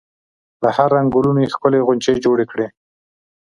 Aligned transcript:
له 0.63 0.69
هر 0.77 0.89
رنګ 0.97 1.07
ګلونو 1.15 1.39
یې 1.43 1.51
ښکلې 1.53 1.79
غونچې 1.85 2.13
جوړې 2.25 2.45
کړي. 2.51 2.67